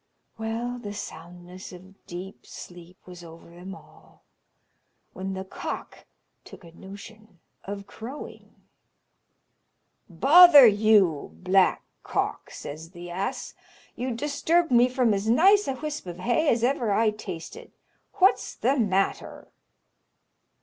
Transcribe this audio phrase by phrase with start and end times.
[0.39, 4.23] Well, the soundness of deep sleep was over them all,
[5.13, 6.07] when the cock
[6.43, 8.55] took a notion of crowing.
[10.09, 13.53] "Bother you, Black Cock!" says the ass;
[13.95, 17.71] "you disturbed me from as nice a whisp of hay as ever I tasted.
[18.13, 19.49] What's the matter?"